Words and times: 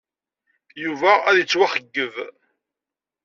Yuba 0.83 1.11
ad 1.29 1.35
yettwaxeyyeb. 1.37 2.13